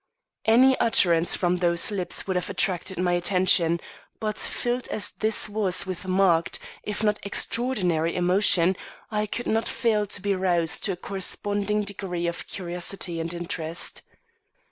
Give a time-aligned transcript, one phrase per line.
[0.45, 3.79] Any utterance from those lips would have attracted my attention;
[4.19, 8.75] but, filled as this was with marked, if not extraordinary, emotion,
[9.11, 14.01] I could not fail to be roused to a corresponding degree of curiosity and interest.